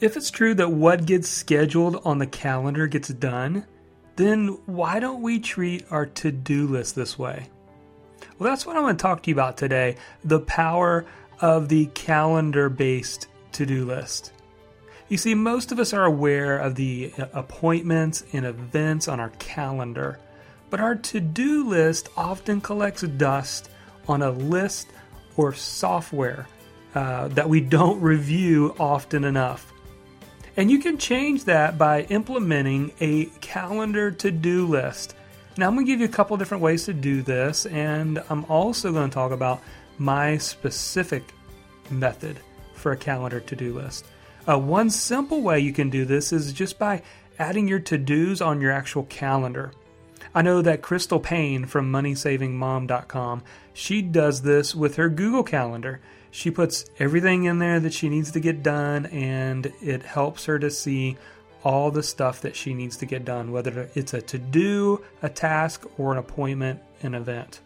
If 0.00 0.16
it's 0.16 0.30
true 0.30 0.54
that 0.54 0.70
what 0.70 1.06
gets 1.06 1.28
scheduled 1.28 2.00
on 2.04 2.18
the 2.18 2.26
calendar 2.26 2.86
gets 2.86 3.08
done, 3.08 3.66
then 4.14 4.58
why 4.66 5.00
don't 5.00 5.22
we 5.22 5.40
treat 5.40 5.86
our 5.90 6.06
to 6.06 6.30
do 6.30 6.68
list 6.68 6.94
this 6.94 7.18
way? 7.18 7.48
Well, 8.38 8.48
that's 8.48 8.64
what 8.64 8.76
I'm 8.76 8.82
going 8.82 8.96
to 8.96 9.02
talk 9.02 9.24
to 9.24 9.30
you 9.30 9.34
about 9.34 9.56
today 9.56 9.96
the 10.24 10.38
power 10.38 11.04
of 11.40 11.68
the 11.68 11.86
calendar 11.86 12.68
based 12.68 13.26
to 13.52 13.66
do 13.66 13.84
list. 13.84 14.32
You 15.08 15.16
see, 15.16 15.34
most 15.34 15.72
of 15.72 15.80
us 15.80 15.92
are 15.92 16.04
aware 16.04 16.58
of 16.58 16.76
the 16.76 17.12
uh, 17.18 17.26
appointments 17.32 18.22
and 18.32 18.46
events 18.46 19.08
on 19.08 19.18
our 19.18 19.30
calendar, 19.40 20.20
but 20.70 20.78
our 20.78 20.94
to 20.94 21.18
do 21.18 21.68
list 21.68 22.08
often 22.16 22.60
collects 22.60 23.02
dust 23.02 23.70
on 24.06 24.22
a 24.22 24.30
list 24.30 24.88
or 25.36 25.52
software 25.54 26.46
uh, 26.94 27.28
that 27.28 27.48
we 27.48 27.60
don't 27.60 28.00
review 28.00 28.76
often 28.78 29.24
enough. 29.24 29.72
And 30.58 30.72
you 30.72 30.80
can 30.80 30.98
change 30.98 31.44
that 31.44 31.78
by 31.78 32.02
implementing 32.02 32.90
a 33.00 33.26
calendar 33.40 34.10
to 34.10 34.32
do 34.32 34.66
list. 34.66 35.14
Now, 35.56 35.68
I'm 35.68 35.74
going 35.74 35.86
to 35.86 35.92
give 35.92 36.00
you 36.00 36.06
a 36.06 36.10
couple 36.10 36.36
different 36.36 36.64
ways 36.64 36.84
to 36.86 36.92
do 36.92 37.22
this, 37.22 37.64
and 37.66 38.20
I'm 38.28 38.44
also 38.46 38.90
going 38.90 39.08
to 39.08 39.14
talk 39.14 39.30
about 39.30 39.62
my 39.98 40.36
specific 40.38 41.22
method 41.90 42.40
for 42.74 42.90
a 42.90 42.96
calendar 42.96 43.38
to 43.38 43.54
do 43.54 43.72
list. 43.72 44.04
Uh, 44.48 44.58
one 44.58 44.90
simple 44.90 45.42
way 45.42 45.60
you 45.60 45.72
can 45.72 45.90
do 45.90 46.04
this 46.04 46.32
is 46.32 46.52
just 46.52 46.76
by 46.76 47.02
adding 47.38 47.68
your 47.68 47.78
to 47.78 47.96
dos 47.96 48.40
on 48.40 48.60
your 48.60 48.72
actual 48.72 49.04
calendar. 49.04 49.70
I 50.34 50.42
know 50.42 50.60
that 50.62 50.82
Crystal 50.82 51.20
Paine 51.20 51.66
from 51.66 51.92
MoneySavingMom.com, 51.92 53.44
she 53.74 54.02
does 54.02 54.42
this 54.42 54.74
with 54.74 54.96
her 54.96 55.08
Google 55.08 55.44
Calendar. 55.44 56.00
She 56.30 56.50
puts 56.50 56.84
everything 56.98 57.44
in 57.44 57.58
there 57.58 57.80
that 57.80 57.92
she 57.92 58.08
needs 58.08 58.30
to 58.32 58.40
get 58.40 58.62
done, 58.62 59.06
and 59.06 59.72
it 59.82 60.02
helps 60.02 60.44
her 60.44 60.58
to 60.58 60.70
see 60.70 61.16
all 61.64 61.90
the 61.90 62.02
stuff 62.02 62.40
that 62.42 62.54
she 62.54 62.74
needs 62.74 62.96
to 62.98 63.06
get 63.06 63.24
done, 63.24 63.50
whether 63.50 63.90
it's 63.94 64.14
a 64.14 64.20
to 64.22 64.38
do, 64.38 65.04
a 65.22 65.28
task, 65.28 65.84
or 65.98 66.12
an 66.12 66.18
appointment, 66.18 66.80
an 67.02 67.14
event. 67.14 67.60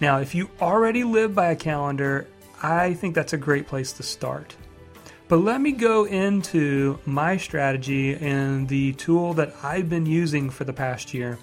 Now, 0.00 0.18
if 0.18 0.34
you 0.34 0.50
already 0.60 1.04
live 1.04 1.34
by 1.34 1.50
a 1.50 1.56
calendar, 1.56 2.28
I 2.62 2.94
think 2.94 3.14
that's 3.14 3.32
a 3.32 3.38
great 3.38 3.66
place 3.66 3.92
to 3.94 4.02
start. 4.02 4.56
But 5.28 5.38
let 5.38 5.60
me 5.60 5.72
go 5.72 6.04
into 6.04 6.98
my 7.04 7.36
strategy 7.36 8.14
and 8.14 8.68
the 8.68 8.94
tool 8.94 9.34
that 9.34 9.54
I've 9.62 9.88
been 9.88 10.06
using 10.06 10.48
for 10.48 10.64
the 10.64 10.72
past 10.72 11.12
year 11.12 11.38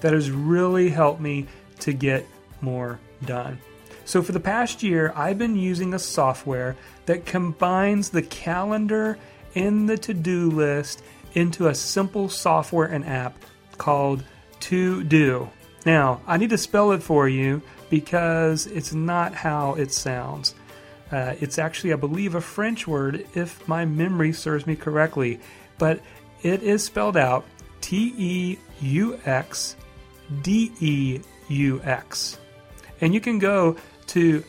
that 0.00 0.12
has 0.12 0.30
really 0.30 0.88
helped 0.88 1.20
me 1.20 1.46
to 1.80 1.92
get 1.92 2.26
more 2.60 2.98
done. 3.24 3.58
So, 4.08 4.22
for 4.22 4.32
the 4.32 4.40
past 4.40 4.82
year, 4.82 5.12
I've 5.14 5.36
been 5.36 5.54
using 5.54 5.92
a 5.92 5.98
software 5.98 6.76
that 7.04 7.26
combines 7.26 8.08
the 8.08 8.22
calendar 8.22 9.18
and 9.54 9.86
the 9.86 9.98
to 9.98 10.14
do 10.14 10.50
list 10.50 11.02
into 11.34 11.68
a 11.68 11.74
simple 11.74 12.30
software 12.30 12.86
and 12.86 13.04
app 13.04 13.36
called 13.76 14.24
TeuxDeux. 14.60 15.50
Now, 15.84 16.22
I 16.26 16.38
need 16.38 16.48
to 16.48 16.56
spell 16.56 16.92
it 16.92 17.02
for 17.02 17.28
you 17.28 17.60
because 17.90 18.66
it's 18.66 18.94
not 18.94 19.34
how 19.34 19.74
it 19.74 19.92
sounds. 19.92 20.54
Uh, 21.12 21.34
it's 21.42 21.58
actually, 21.58 21.92
I 21.92 21.96
believe, 21.96 22.34
a 22.34 22.40
French 22.40 22.88
word 22.88 23.26
if 23.34 23.68
my 23.68 23.84
memory 23.84 24.32
serves 24.32 24.66
me 24.66 24.74
correctly, 24.74 25.38
but 25.76 26.00
it 26.42 26.62
is 26.62 26.82
spelled 26.82 27.18
out 27.18 27.44
T 27.82 28.14
E 28.16 28.58
U 28.80 29.20
X 29.26 29.76
D 30.40 30.72
E 30.80 31.20
U 31.48 31.82
X. 31.84 32.38
And 33.00 33.14
you 33.14 33.20
can 33.20 33.38
go 33.38 33.76
to 34.08 34.44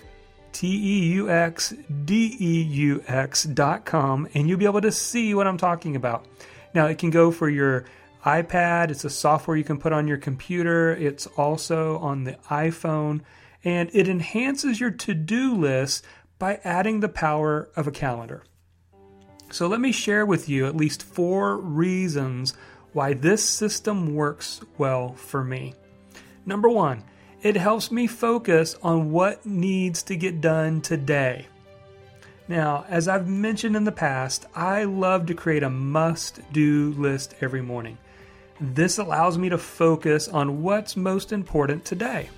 T 0.51 0.67
E 0.67 1.13
U 1.13 1.29
X 1.29 1.73
D 2.05 2.35
E 2.39 2.61
U 2.61 3.03
X 3.07 3.43
dot 3.43 3.85
com 3.85 4.27
and 4.33 4.49
you'll 4.49 4.59
be 4.59 4.65
able 4.65 4.81
to 4.81 4.91
see 4.91 5.33
what 5.33 5.47
I'm 5.47 5.57
talking 5.57 5.95
about. 5.95 6.25
Now, 6.73 6.87
it 6.87 6.97
can 6.97 7.09
go 7.09 7.31
for 7.31 7.49
your 7.49 7.85
iPad, 8.25 8.91
it's 8.91 9.05
a 9.05 9.09
software 9.09 9.57
you 9.57 9.63
can 9.63 9.79
put 9.79 9.93
on 9.93 10.07
your 10.07 10.17
computer, 10.17 10.91
it's 10.91 11.25
also 11.25 11.97
on 11.99 12.25
the 12.25 12.33
iPhone, 12.49 13.21
and 13.63 13.89
it 13.93 14.07
enhances 14.07 14.79
your 14.79 14.91
to 14.91 15.13
do 15.13 15.55
list 15.55 16.05
by 16.37 16.59
adding 16.63 16.99
the 16.99 17.09
power 17.09 17.69
of 17.75 17.87
a 17.87 17.91
calendar. 17.91 18.43
So, 19.51 19.67
let 19.67 19.81
me 19.81 19.91
share 19.91 20.25
with 20.25 20.47
you 20.47 20.67
at 20.67 20.75
least 20.75 21.01
four 21.01 21.57
reasons 21.57 22.53
why 22.93 23.13
this 23.13 23.43
system 23.43 24.13
works 24.13 24.61
well 24.77 25.13
for 25.13 25.43
me. 25.43 25.73
Number 26.45 26.69
one, 26.69 27.03
it 27.41 27.55
helps 27.55 27.91
me 27.91 28.07
focus 28.07 28.75
on 28.83 29.11
what 29.11 29.45
needs 29.45 30.03
to 30.03 30.15
get 30.15 30.41
done 30.41 30.81
today. 30.81 31.47
Now, 32.47 32.85
as 32.89 33.07
I've 33.07 33.27
mentioned 33.27 33.75
in 33.75 33.83
the 33.83 33.91
past, 33.91 34.45
I 34.55 34.83
love 34.83 35.27
to 35.27 35.33
create 35.33 35.63
a 35.63 35.69
must 35.69 36.41
do 36.51 36.93
list 36.97 37.35
every 37.41 37.61
morning. 37.61 37.97
This 38.59 38.97
allows 38.97 39.37
me 39.37 39.49
to 39.49 39.57
focus 39.57 40.27
on 40.27 40.63
what's 40.63 40.97
most 40.97 41.31
important 41.31 41.85
today. 41.85 42.29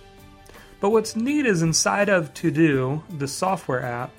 But 0.80 0.92
what's 0.92 1.16
neat 1.16 1.46
is 1.46 1.62
inside 1.62 2.10
of 2.10 2.34
TeuxDeux, 2.34 3.20
the 3.20 3.28
software 3.28 3.84
app, 3.84 4.12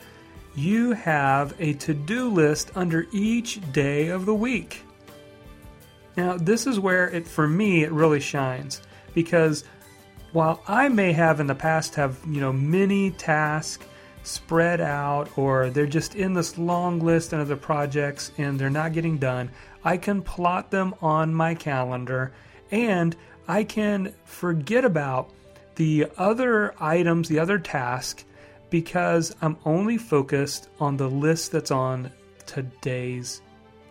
you 0.54 0.92
have 0.92 1.54
a 1.60 1.74
to 1.74 1.94
do 1.94 2.28
list 2.28 2.70
under 2.74 3.06
each 3.12 3.60
day 3.72 4.08
of 4.08 4.26
the 4.26 4.34
week. 4.34 4.82
Now, 6.16 6.36
this 6.36 6.66
is 6.66 6.80
where 6.80 7.08
it, 7.08 7.26
for 7.26 7.46
me, 7.46 7.84
it 7.84 7.92
really 7.92 8.20
shines 8.20 8.82
because 9.14 9.64
while 10.32 10.62
I 10.66 10.88
may 10.88 11.12
have 11.12 11.40
in 11.40 11.46
the 11.46 11.54
past 11.54 11.94
have, 11.96 12.18
you 12.26 12.40
know, 12.40 12.52
many 12.52 13.10
tasks 13.10 13.86
spread 14.22 14.80
out 14.80 15.36
or 15.36 15.70
they're 15.70 15.86
just 15.86 16.14
in 16.14 16.32
this 16.32 16.56
long 16.56 17.00
list 17.00 17.32
of 17.32 17.40
other 17.40 17.56
projects 17.56 18.32
and 18.38 18.58
they're 18.58 18.70
not 18.70 18.92
getting 18.92 19.18
done, 19.18 19.50
I 19.84 19.96
can 19.96 20.22
plot 20.22 20.70
them 20.70 20.94
on 21.02 21.34
my 21.34 21.54
calendar 21.54 22.32
and 22.70 23.14
I 23.48 23.64
can 23.64 24.14
forget 24.24 24.84
about 24.84 25.30
the 25.74 26.06
other 26.16 26.74
items, 26.80 27.28
the 27.28 27.38
other 27.38 27.58
task, 27.58 28.24
because 28.70 29.34
I'm 29.42 29.56
only 29.64 29.98
focused 29.98 30.68
on 30.80 30.96
the 30.96 31.10
list 31.10 31.52
that's 31.52 31.70
on 31.70 32.10
today's 32.46 33.42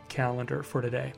calendar 0.10 0.64
for 0.64 0.82
today. 0.82 1.14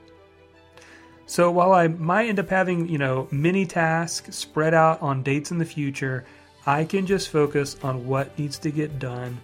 So 1.25 1.49
while 1.51 1.73
I 1.73 1.87
might 1.87 2.27
end 2.27 2.39
up 2.39 2.49
having, 2.49 2.89
you 2.89 2.97
know, 2.97 3.27
many 3.31 3.65
tasks 3.65 4.35
spread 4.35 4.73
out 4.73 5.01
on 5.01 5.23
dates 5.23 5.51
in 5.51 5.57
the 5.57 5.65
future, 5.65 6.25
I 6.65 6.85
can 6.85 7.05
just 7.05 7.29
focus 7.29 7.77
on 7.83 8.05
what 8.07 8.37
needs 8.37 8.57
to 8.59 8.71
get 8.71 8.99
done 8.99 9.39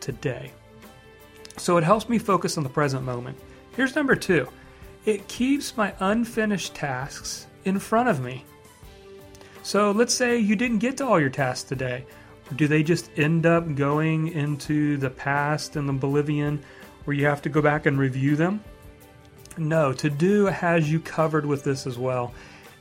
today. 0.00 0.52
So 1.56 1.76
it 1.76 1.84
helps 1.84 2.08
me 2.08 2.18
focus 2.18 2.56
on 2.56 2.64
the 2.64 2.70
present 2.70 3.04
moment. 3.04 3.38
Here's 3.76 3.94
number 3.94 4.16
two 4.16 4.48
it 5.04 5.28
keeps 5.28 5.76
my 5.76 5.92
unfinished 6.00 6.74
tasks 6.74 7.46
in 7.64 7.78
front 7.78 8.08
of 8.08 8.22
me. 8.22 8.44
So 9.62 9.90
let's 9.90 10.14
say 10.14 10.38
you 10.38 10.56
didn't 10.56 10.78
get 10.78 10.96
to 10.98 11.06
all 11.06 11.20
your 11.20 11.30
tasks 11.30 11.68
today. 11.68 12.04
Do 12.56 12.68
they 12.68 12.82
just 12.82 13.10
end 13.16 13.46
up 13.46 13.74
going 13.74 14.28
into 14.28 14.96
the 14.98 15.10
past 15.10 15.76
and 15.76 15.88
the 15.88 15.92
Bolivian 15.92 16.62
where 17.04 17.16
you 17.16 17.26
have 17.26 17.42
to 17.42 17.48
go 17.48 17.62
back 17.62 17.86
and 17.86 17.98
review 17.98 18.36
them? 18.36 18.62
No, 19.56 19.92
TeuxDeux 19.92 20.52
has 20.52 20.90
you 20.90 21.00
covered 21.00 21.46
with 21.46 21.64
this 21.64 21.86
as 21.86 21.98
well. 21.98 22.34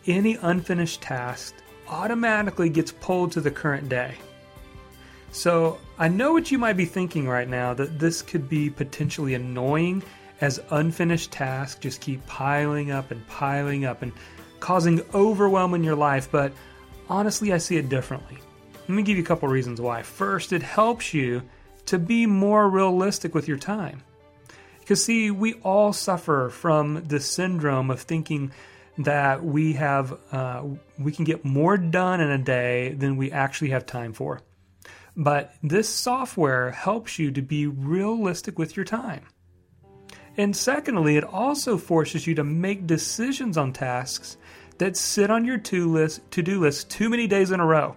Any 0.08 0.36
unfinished 0.42 1.02
task 1.02 1.56
automatically 1.88 2.70
gets 2.70 2.92
pulled 2.92 3.32
to 3.34 3.42
the 3.42 3.52
current 3.52 3.90
day. 3.90 4.16
So 5.32 5.80
I 5.98 6.08
know 6.08 6.34
what 6.34 6.52
you 6.52 6.58
might 6.58 6.78
be 6.78 6.86
thinking 6.86 7.28
right 7.28 7.48
now 7.48 7.74
that 7.74 8.00
this 8.00 8.22
could 8.22 8.48
be 8.48 8.70
potentially 8.70 9.34
annoying 9.34 10.04
as 10.42 10.60
unfinished 10.72 11.32
tasks 11.32 11.80
just 11.80 12.02
keep 12.02 12.26
piling 12.28 12.92
up 12.92 13.12
and 13.12 13.26
piling 13.28 13.86
up 13.86 14.02
and 14.02 14.12
causing 14.60 15.02
overwhelm 15.14 15.74
in 15.74 15.84
your 15.84 15.96
life, 15.96 16.30
but 16.32 16.54
honestly, 17.10 17.54
I 17.54 17.58
see 17.58 17.78
it 17.78 17.90
differently. 17.90 18.38
Let 18.82 18.90
me 18.90 19.04
give 19.04 19.18
you 19.18 19.24
a 19.24 19.26
couple 19.26 19.48
reasons 19.48 19.80
why. 19.80 20.02
First, 20.02 20.54
it 20.54 20.62
helps 20.62 21.14
you 21.14 21.42
to 21.86 22.00
be 22.00 22.26
more 22.26 22.70
realistic 22.70 23.34
with 23.34 23.48
your 23.48 23.58
time. 23.58 24.04
Because, 24.84 25.06
see, 25.06 25.32
we 25.32 25.54
all 25.64 25.94
suffer 25.94 26.50
from 26.50 27.06
the 27.08 27.22
syndrome 27.22 27.90
of 27.90 28.02
thinking 28.02 28.52
that 28.98 29.44
we 29.44 29.74
have 29.74 30.20
uh, 30.32 30.64
we 31.00 31.14
can 31.14 31.24
get 31.24 31.46
more 31.46 31.78
done 31.78 32.20
in 32.20 32.30
a 32.30 32.38
day 32.38 32.94
than 32.94 33.16
we 33.16 33.32
actually 33.32 33.70
have 33.70 33.86
time 33.86 34.12
for. 34.12 34.42
But 35.16 35.56
this 35.64 35.88
software 35.88 36.72
helps 36.72 37.18
you 37.18 37.32
to 37.32 37.42
be 37.42 37.66
realistic 37.66 38.60
with 38.60 38.76
your 38.76 38.86
time. 38.86 39.26
And 40.36 40.56
secondly, 40.56 41.16
it 41.16 41.24
also 41.24 41.78
forces 41.78 42.28
you 42.28 42.36
to 42.36 42.44
make 42.44 42.86
decisions 42.86 43.58
on 43.58 43.72
tasks 43.72 44.38
that 44.80 44.98
sit 44.98 45.32
on 45.32 45.46
your 45.46 45.60
to 45.60 45.92
list 45.92 46.30
to-do 46.32 46.60
list 46.60 46.90
too 46.90 47.10
many 47.10 47.28
days 47.28 47.52
in 47.52 47.60
a 47.60 47.66
row. 47.66 47.96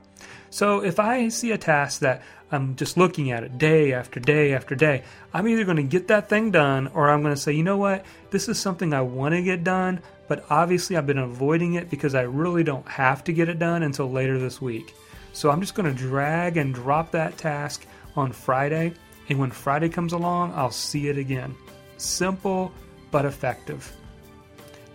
So 0.51 0.83
if 0.83 0.99
I 0.99 1.29
see 1.29 1.53
a 1.53 1.59
task 1.59 2.01
that 2.01 2.23
I'm 2.51 2.77
just 2.77 2.97
looking 2.97 3.33
at 3.33 3.43
it 3.43 3.59
day 3.59 3.93
after 3.93 4.21
day 4.21 4.55
after 4.55 4.75
day, 4.75 5.03
I'm 5.35 5.49
either 5.49 5.65
going 5.65 5.77
to 5.79 5.83
get 5.83 6.09
that 6.09 6.29
thing 6.29 6.51
done 6.51 6.89
or 6.95 7.11
I'm 7.11 7.23
going 7.23 7.35
to 7.35 7.41
say, 7.41 7.53
you 7.53 7.63
know 7.63 7.77
what, 7.77 8.05
this 8.31 8.49
is 8.49 8.59
something 8.59 8.95
I 8.95 9.01
want 9.03 9.35
to 9.35 9.43
get 9.43 9.65
done, 9.65 10.01
but 10.29 10.45
obviously 10.49 10.97
I've 10.97 11.07
been 11.07 11.19
avoiding 11.19 11.75
it 11.75 11.91
because 11.91 12.15
I 12.15 12.23
really 12.23 12.63
don't 12.63 12.87
have 12.89 13.25
to 13.25 13.33
get 13.33 13.49
it 13.49 13.59
done 13.59 13.83
until 13.83 14.11
later 14.11 14.39
this 14.39 14.61
week. 14.61 14.95
So 15.33 15.51
I'm 15.51 15.61
just 15.61 15.75
going 15.75 15.93
to 15.93 15.99
drag 15.99 16.57
and 16.57 16.73
drop 16.75 17.11
that 17.11 17.37
task 17.37 17.85
on 18.15 18.33
Friday, 18.33 18.95
and 19.29 19.39
when 19.39 19.51
Friday 19.51 19.89
comes 19.89 20.13
along, 20.15 20.55
I'll 20.55 20.71
see 20.71 21.09
it 21.09 21.19
again. 21.19 21.55
simple 21.99 22.73
but 23.11 23.25
effective. 23.25 23.93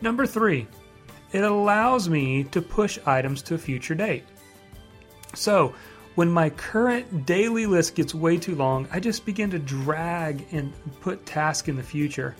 Number 0.02 0.26
three, 0.26 0.68
it 1.32 1.44
allows 1.44 2.10
me 2.10 2.44
to 2.46 2.62
push 2.62 2.98
items 3.06 3.42
to 3.44 3.56
a 3.56 3.58
future 3.58 3.96
date. 3.96 4.24
So, 5.34 5.74
when 6.16 6.30
my 6.30 6.50
current 6.50 7.26
daily 7.26 7.66
list 7.66 7.96
gets 7.96 8.14
way 8.14 8.38
too 8.38 8.56
long, 8.56 8.88
I 8.92 9.00
just 9.00 9.26
begin 9.26 9.50
to 9.52 9.60
drag 9.60 10.46
and 10.52 10.74
put 11.00 11.26
tasks 11.26 11.70
in 11.70 11.78
the 11.78 11.84
future. 11.84 12.36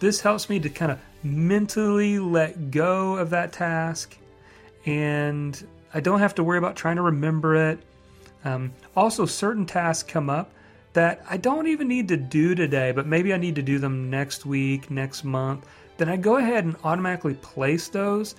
This 0.00 0.20
helps 0.20 0.48
me 0.48 0.58
to 0.60 0.68
kind 0.68 0.90
of 0.90 0.98
mentally 1.22 2.18
let 2.18 2.72
go 2.72 3.16
of 3.16 3.30
that 3.30 3.52
task, 3.52 4.16
and 4.86 5.64
I 5.94 6.00
don't 6.00 6.18
have 6.18 6.34
to 6.36 6.44
worry 6.44 6.58
about 6.58 6.74
trying 6.74 6.96
to 6.96 7.02
remember 7.02 7.54
it. 7.54 7.78
Um, 8.44 8.72
also, 8.96 9.24
certain 9.24 9.66
tasks 9.66 10.10
come 10.10 10.28
up 10.28 10.50
that 10.92 11.24
I 11.30 11.36
don't 11.36 11.68
even 11.68 11.88
need 11.88 12.08
to 12.08 12.16
do 12.16 12.54
today, 12.54 12.90
but 12.92 13.06
maybe 13.06 13.32
I 13.32 13.36
need 13.36 13.54
to 13.54 13.62
do 13.62 13.78
them 13.78 14.10
next 14.10 14.44
week, 14.44 14.90
next 14.90 15.24
month. 15.24 15.66
Then 15.96 16.08
I 16.08 16.16
go 16.16 16.36
ahead 16.36 16.64
and 16.64 16.76
automatically 16.82 17.34
place 17.34 17.88
those 17.88 18.34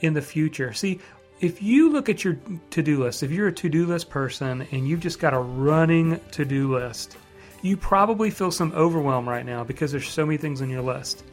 in 0.00 0.12
the 0.12 0.22
future. 0.22 0.72
See, 0.72 1.00
if 1.40 1.62
you 1.62 1.90
look 1.90 2.08
at 2.08 2.24
your 2.24 2.38
to 2.70 2.82
do 2.82 3.02
list, 3.02 3.22
if 3.22 3.30
you're 3.30 3.48
a 3.48 3.52
to 3.52 3.68
do 3.68 3.86
list 3.86 4.08
person 4.08 4.66
and 4.70 4.88
you've 4.88 5.00
just 5.00 5.18
got 5.18 5.34
a 5.34 5.38
running 5.38 6.20
to 6.32 6.44
do 6.44 6.74
list, 6.74 7.16
you 7.62 7.76
probably 7.76 8.30
feel 8.30 8.50
some 8.50 8.72
overwhelm 8.72 9.28
right 9.28 9.44
now 9.44 9.64
because 9.64 9.90
there's 9.90 10.08
so 10.08 10.24
many 10.24 10.38
things 10.38 10.62
on 10.62 10.70
your 10.70 10.82
list. 10.82 11.24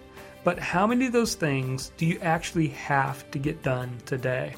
But 0.43 0.57
how 0.57 0.87
many 0.87 1.05
of 1.05 1.13
those 1.13 1.35
things 1.35 1.91
do 1.97 2.05
you 2.05 2.19
actually 2.21 2.69
have 2.69 3.29
to 3.31 3.39
get 3.39 3.61
done 3.61 3.97
today? 4.05 4.55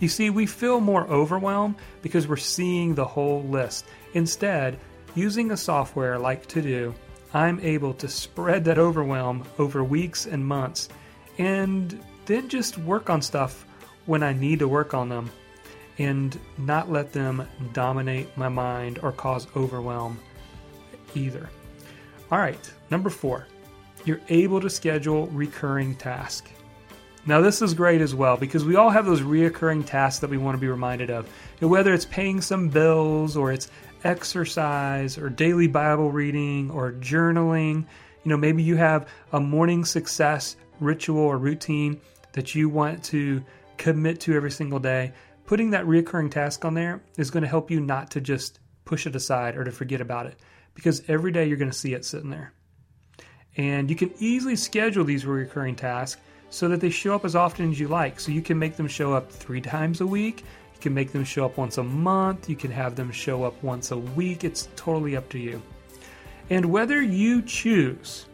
You 0.00 0.08
see, 0.08 0.30
we 0.30 0.46
feel 0.46 0.80
more 0.80 1.06
overwhelmed 1.06 1.76
because 2.02 2.26
we're 2.26 2.36
seeing 2.36 2.94
the 2.94 3.04
whole 3.04 3.42
list. 3.44 3.86
Instead, 4.14 4.78
using 5.14 5.52
a 5.52 5.56
software 5.56 6.18
like 6.18 6.48
TeuxDeux, 6.48 6.94
I'm 7.32 7.60
able 7.60 7.94
to 7.94 8.08
spread 8.08 8.64
that 8.64 8.78
overwhelm 8.78 9.44
over 9.58 9.84
weeks 9.84 10.26
and 10.26 10.44
months 10.44 10.88
and 11.38 12.00
then 12.26 12.48
just 12.48 12.78
work 12.78 13.10
on 13.10 13.22
stuff 13.22 13.66
when 14.06 14.22
I 14.22 14.32
need 14.32 14.58
to 14.60 14.68
work 14.68 14.94
on 14.94 15.08
them 15.08 15.30
and 15.98 16.38
not 16.58 16.90
let 16.90 17.12
them 17.12 17.46
dominate 17.72 18.36
my 18.36 18.48
mind 18.48 18.98
or 19.02 19.12
cause 19.12 19.46
overwhelm 19.56 20.18
either. 21.14 21.48
All 22.30 22.38
right, 22.38 22.72
number 22.90 23.10
four, 23.10 23.46
you're 24.04 24.20
able 24.28 24.60
to 24.60 24.70
schedule 24.70 25.28
recurring 25.28 25.94
tasks. 25.94 26.50
Now, 27.26 27.40
this 27.40 27.62
is 27.62 27.72
great 27.72 28.02
as 28.02 28.14
well 28.14 28.36
because 28.36 28.64
we 28.64 28.76
all 28.76 28.90
have 28.90 29.06
those 29.06 29.22
reoccurring 29.22 29.86
tasks 29.86 30.20
that 30.20 30.28
we 30.28 30.36
want 30.36 30.56
to 30.56 30.60
be 30.60 30.68
reminded 30.68 31.10
of. 31.10 31.28
And 31.60 31.70
whether 31.70 31.94
it's 31.94 32.04
paying 32.04 32.42
some 32.42 32.68
bills 32.68 33.34
or 33.34 33.50
it's 33.50 33.70
exercise 34.04 35.16
or 35.16 35.30
daily 35.30 35.66
Bible 35.66 36.10
reading 36.10 36.70
or 36.70 36.92
journaling, 36.92 37.86
you 38.24 38.30
know, 38.30 38.36
maybe 38.36 38.62
you 38.62 38.76
have 38.76 39.08
a 39.32 39.40
morning 39.40 39.86
success 39.86 40.56
ritual 40.80 41.22
or 41.22 41.38
routine 41.38 41.98
that 42.32 42.54
you 42.54 42.68
want 42.68 43.02
to 43.04 43.42
commit 43.76 44.20
to 44.20 44.34
every 44.34 44.50
single 44.50 44.78
day, 44.78 45.12
putting 45.46 45.70
that 45.70 45.86
recurring 45.86 46.30
task 46.30 46.64
on 46.64 46.74
there 46.74 47.02
is 47.18 47.30
going 47.30 47.42
to 47.42 47.48
help 47.48 47.70
you 47.70 47.80
not 47.80 48.10
to 48.12 48.20
just 48.20 48.60
push 48.84 49.06
it 49.06 49.16
aside 49.16 49.56
or 49.56 49.64
to 49.64 49.72
forget 49.72 50.00
about 50.00 50.26
it 50.26 50.38
because 50.74 51.02
every 51.08 51.32
day 51.32 51.46
you're 51.46 51.56
going 51.56 51.70
to 51.70 51.76
see 51.76 51.94
it 51.94 52.04
sitting 52.04 52.30
there. 52.30 52.52
And 53.56 53.88
you 53.88 53.96
can 53.96 54.12
easily 54.18 54.56
schedule 54.56 55.04
these 55.04 55.24
recurring 55.24 55.76
tasks 55.76 56.20
so 56.50 56.68
that 56.68 56.80
they 56.80 56.90
show 56.90 57.14
up 57.14 57.24
as 57.24 57.36
often 57.36 57.70
as 57.70 57.80
you 57.80 57.88
like. 57.88 58.20
So 58.20 58.32
you 58.32 58.42
can 58.42 58.58
make 58.58 58.76
them 58.76 58.88
show 58.88 59.12
up 59.12 59.30
three 59.30 59.60
times 59.60 60.00
a 60.00 60.06
week, 60.06 60.40
you 60.40 60.80
can 60.80 60.94
make 60.94 61.12
them 61.12 61.24
show 61.24 61.44
up 61.44 61.56
once 61.56 61.78
a 61.78 61.82
month, 61.82 62.48
you 62.48 62.56
can 62.56 62.70
have 62.70 62.96
them 62.96 63.10
show 63.10 63.44
up 63.44 63.62
once 63.62 63.90
a 63.90 63.98
week. 63.98 64.44
It's 64.44 64.68
totally 64.76 65.16
up 65.16 65.28
to 65.30 65.38
you. 65.38 65.62
And 66.50 66.66
whether 66.66 67.00
you 67.00 67.42
choose 67.42 68.26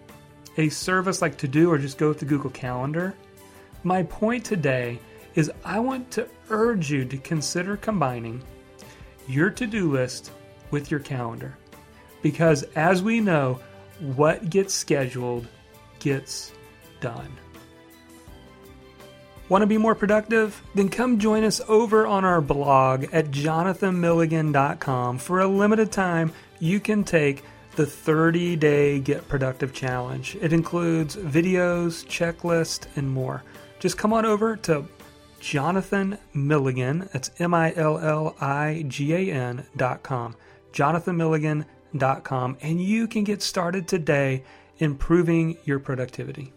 a 0.57 0.69
service 0.69 1.23
like 1.23 1.39
TeuxDeux 1.39 1.69
or 1.69 1.79
just 1.79 1.97
go 1.97 2.09
with 2.09 2.19
the 2.19 2.25
Google 2.25 2.51
Calendar, 2.51 3.15
my 3.85 4.03
point 4.03 4.45
today 4.45 4.99
is 5.35 5.51
I 5.65 5.79
want 5.79 6.11
to 6.13 6.29
urge 6.51 6.91
you 6.91 7.05
to 7.05 7.17
consider 7.19 7.77
combining 7.77 8.43
your 9.29 9.51
to 9.51 9.67
do 9.67 9.91
list 9.91 10.33
with 10.71 10.91
your 10.91 11.01
calendar. 11.01 11.57
Because 12.23 12.65
as 12.75 13.03
we 13.03 13.21
know, 13.21 13.61
what 14.01 14.51
gets 14.51 14.75
scheduled 14.75 15.47
gets 15.99 16.53
done. 17.01 17.37
Want 19.49 19.63
to 19.63 19.67
be 19.67 19.79
more 19.79 19.97
productive? 19.97 20.63
Then 20.77 20.89
come 20.89 21.19
join 21.19 21.43
us 21.43 21.61
over 21.67 22.07
on 22.07 22.25
our 22.25 22.41
blog 22.41 23.07
at 23.13 23.33
jonathanmilligan.com. 23.33 25.19
For 25.19 25.41
a 25.41 25.47
limited 25.49 25.91
time, 25.91 26.33
you 26.61 26.79
can 26.79 27.03
take 27.03 27.43
the 27.75 27.85
30 27.85 28.57
day 28.57 29.01
Get 29.01 29.29
Productive 29.29 29.73
Challenge. 29.73 30.37
It 30.41 30.53
includes 30.53 31.17
videos, 31.17 32.07
checklists, 32.07 32.87
and 32.97 33.11
more. 33.11 33.43
Just 33.81 33.99
come 33.99 34.13
on 34.13 34.25
over 34.25 34.57
to 34.57 34.87
Jonathan 35.41 36.19
Milligan. 36.33 37.09
That's 37.13 37.31
M 37.39 37.55
I 37.55 37.75
L 37.75 37.99
L 37.99 38.37
I 38.41 38.85
G 38.87 39.15
A 39.15 39.33
N 39.33 39.67
dot 39.77 40.03
com. 40.03 40.37
Jonathan 40.73 41.17
JonathanMilligan.com. 41.19 42.59
And 42.61 42.81
you 42.81 43.09
can 43.09 43.25
get 43.25 43.43
started 43.43 43.89
today 43.89 44.45
improving 44.79 45.57
your 45.65 45.81
productivity. 45.81 46.53